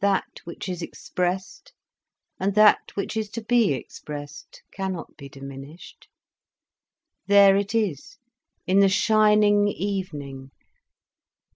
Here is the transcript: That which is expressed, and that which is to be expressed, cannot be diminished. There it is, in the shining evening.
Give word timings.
That 0.00 0.40
which 0.42 0.68
is 0.68 0.82
expressed, 0.82 1.72
and 2.40 2.56
that 2.56 2.80
which 2.94 3.16
is 3.16 3.30
to 3.30 3.40
be 3.40 3.74
expressed, 3.74 4.60
cannot 4.72 5.16
be 5.16 5.28
diminished. 5.28 6.08
There 7.28 7.56
it 7.56 7.72
is, 7.72 8.18
in 8.66 8.80
the 8.80 8.88
shining 8.88 9.68
evening. 9.68 10.50